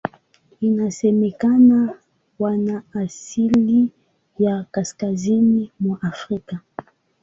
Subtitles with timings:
[0.61, 1.95] Inasemekana
[2.39, 3.91] wana asili
[4.39, 6.59] ya Kaskazini mwa Afrika.